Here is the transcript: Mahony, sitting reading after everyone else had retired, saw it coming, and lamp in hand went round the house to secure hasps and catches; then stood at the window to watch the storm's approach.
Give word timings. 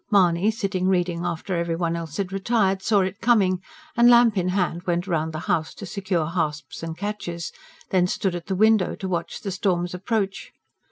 Mahony, 0.09 0.49
sitting 0.49 0.87
reading 0.87 1.23
after 1.23 1.55
everyone 1.55 1.95
else 1.95 2.17
had 2.17 2.33
retired, 2.33 2.81
saw 2.81 3.01
it 3.01 3.21
coming, 3.21 3.61
and 3.95 4.09
lamp 4.09 4.35
in 4.35 4.47
hand 4.49 4.81
went 4.87 5.05
round 5.05 5.31
the 5.31 5.41
house 5.41 5.75
to 5.75 5.85
secure 5.85 6.25
hasps 6.25 6.81
and 6.81 6.97
catches; 6.97 7.51
then 7.91 8.07
stood 8.07 8.33
at 8.33 8.47
the 8.47 8.55
window 8.55 8.95
to 8.95 9.07
watch 9.07 9.41
the 9.41 9.51
storm's 9.51 9.93
approach. 9.93 10.51